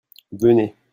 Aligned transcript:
venez. 0.31 0.73